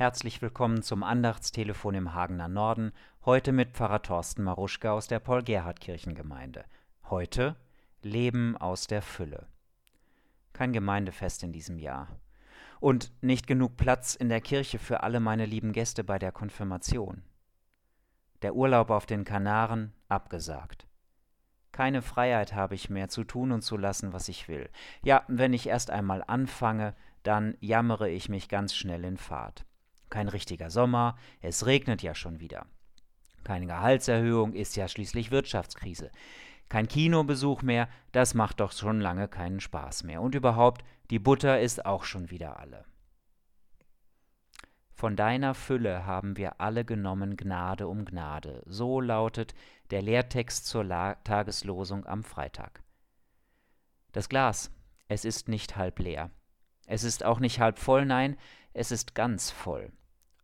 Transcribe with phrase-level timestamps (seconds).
[0.00, 2.92] Herzlich willkommen zum Andachtstelefon im Hagener Norden,
[3.26, 6.64] heute mit Pfarrer Thorsten Maruschka aus der Paul-Gerhardt-Kirchengemeinde.
[7.10, 7.54] Heute
[8.00, 9.46] Leben aus der Fülle.
[10.54, 12.08] Kein Gemeindefest in diesem Jahr.
[12.80, 17.22] Und nicht genug Platz in der Kirche für alle meine lieben Gäste bei der Konfirmation.
[18.40, 20.86] Der Urlaub auf den Kanaren abgesagt.
[21.72, 24.70] Keine Freiheit habe ich mehr zu tun und zu lassen, was ich will.
[25.02, 29.66] Ja, wenn ich erst einmal anfange, dann jammere ich mich ganz schnell in Fahrt.
[30.10, 32.66] Kein richtiger Sommer, es regnet ja schon wieder.
[33.44, 36.10] Keine Gehaltserhöhung ist ja schließlich Wirtschaftskrise.
[36.68, 40.20] Kein Kinobesuch mehr, das macht doch schon lange keinen Spaß mehr.
[40.20, 42.84] Und überhaupt, die Butter ist auch schon wieder alle.
[44.92, 48.62] Von deiner Fülle haben wir alle genommen Gnade um Gnade.
[48.66, 49.54] So lautet
[49.90, 52.82] der Lehrtext zur La Tageslosung am Freitag.
[54.12, 54.70] Das Glas,
[55.08, 56.30] es ist nicht halb leer.
[56.86, 58.36] Es ist auch nicht halb voll, nein,
[58.74, 59.90] es ist ganz voll.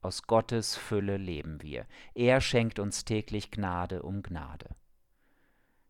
[0.06, 1.84] Aus Gottes Fülle leben wir.
[2.14, 4.68] Er schenkt uns täglich Gnade um Gnade.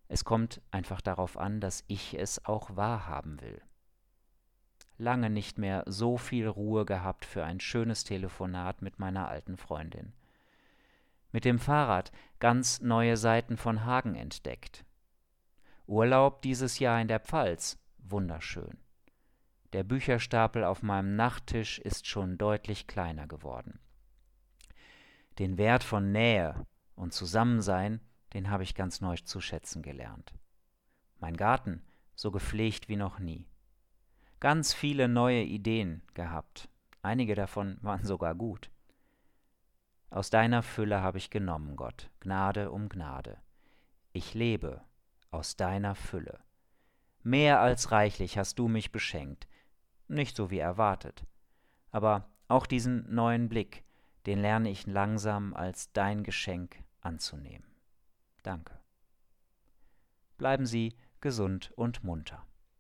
[0.09, 3.61] Es kommt einfach darauf an, dass ich es auch wahrhaben will.
[4.97, 10.15] Lange nicht mehr so viel Ruhe gehabt für ein schönes Telefonat mit meiner alten Freundin.
[11.31, 14.87] Mit dem Fahrrad ganz neue Seiten von Hagen entdeckt.
[15.87, 18.79] Urlaub dieses Jahr in der Pfalz, wunderschön.
[19.75, 23.79] Der Bücherstapel auf meinem Nachttisch ist schon deutlich kleiner geworden.
[25.39, 28.01] Den Wert von Nähe und Zusammensein,
[28.33, 30.33] den habe ich ganz neu zu schätzen gelernt.
[31.19, 31.83] Mein Garten,
[32.15, 33.47] so gepflegt wie noch nie.
[34.41, 36.69] Ganz viele neue Ideen gehabt,
[37.03, 38.71] einige davon waren sogar gut.
[40.09, 43.39] Aus deiner Fülle habe ich genommen, Gott, Gnade um Gnade.
[44.13, 44.83] Ich lebe
[45.31, 46.41] aus deiner Fülle.
[47.23, 49.49] Mehr als reichlich hast du mich beschenkt,
[50.09, 51.27] nicht so wie erwartet,
[51.91, 53.85] aber auch diesen neuen Blick,
[54.27, 57.67] den lerne ich langsam als dein Geschenk anzunehmen.
[58.43, 58.79] Danke.
[60.37, 62.47] Bleiben Sie gesund und munter.